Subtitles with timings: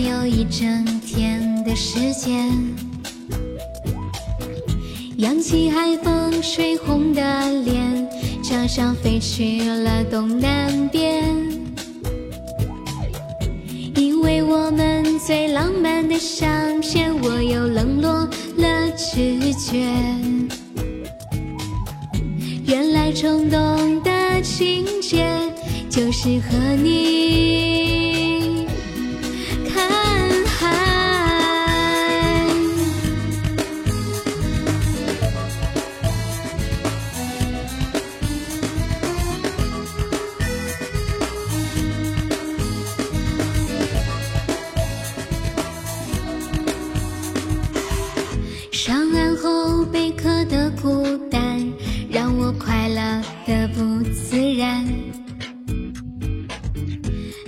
[0.00, 2.50] 有一整天的时间，
[5.18, 8.08] 扬起海风吹红的脸，
[8.42, 11.22] 悄悄飞去了东南边。
[13.94, 18.10] 因为我们最浪漫的相片，我又冷落
[18.56, 19.86] 了直觉。
[22.64, 25.28] 原来冲动的情节，
[25.90, 27.69] 就是和你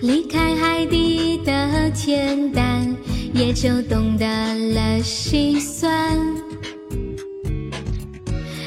[0.00, 1.52] 离开海底的
[1.94, 2.96] 恬淡，
[3.34, 4.26] 也就懂得
[4.72, 6.18] 了心酸。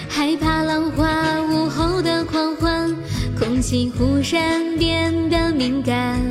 [0.07, 2.95] 害怕浪花午后的狂欢，
[3.37, 6.21] 空气忽然变得敏感。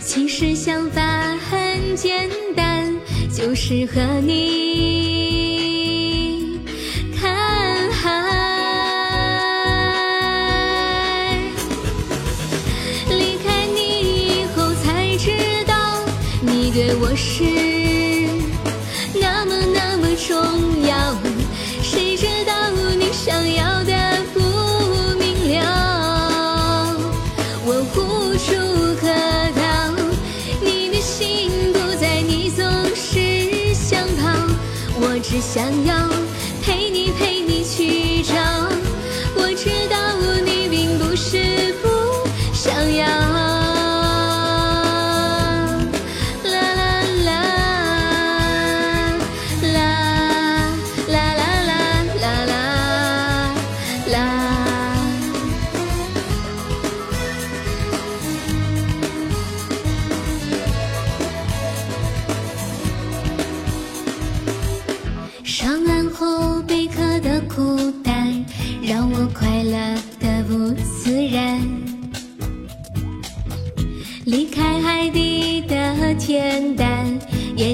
[0.00, 2.92] 其实想法很简单，
[3.32, 5.17] 就是和你
[17.20, 17.42] 是
[19.20, 20.36] 那么那么重
[20.86, 21.16] 要。
[21.82, 22.52] 谁知道
[22.96, 23.92] 你想要的
[24.32, 24.38] 不
[25.18, 26.96] 明了，
[27.66, 27.98] 我无
[28.38, 28.46] 处
[29.00, 29.02] 可
[29.58, 29.60] 逃。
[30.62, 34.22] 你的心不在，你总是想跑，
[35.00, 35.92] 我只想要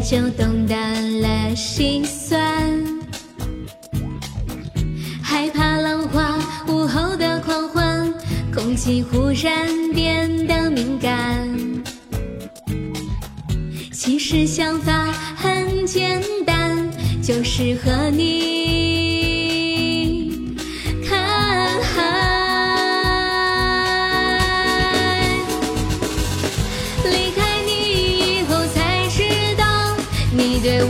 [0.04, 0.76] 就懂得
[1.22, 2.38] 了心酸。
[5.22, 6.36] 害怕浪花
[6.68, 8.12] 午后的狂欢，
[8.54, 11.48] 空气忽然变得敏感。
[13.90, 16.86] 其实想法很简单，
[17.22, 18.53] 就是和你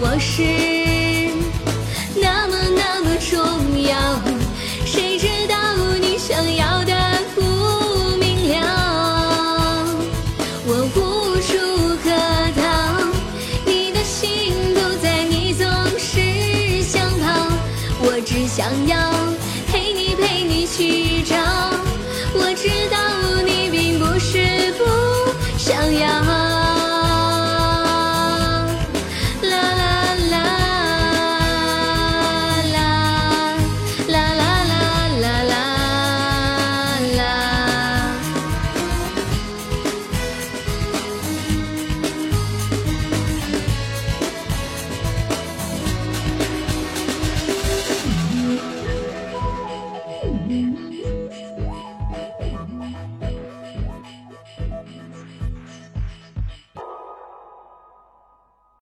[0.00, 0.43] 我是
[2.21, 3.38] 那么那么重
[3.82, 4.21] 要。
[4.84, 5.56] 谁知道
[6.00, 6.93] 你想要的
[7.34, 7.41] 不
[8.19, 9.87] 明了，
[10.66, 11.53] 我无处
[12.03, 12.10] 可
[12.60, 12.62] 逃。
[13.65, 15.65] 你的心不在，你总
[15.99, 17.49] 是想跑，
[18.00, 18.97] 我只想要
[19.69, 21.37] 陪你陪你去找。
[22.34, 22.99] 我知道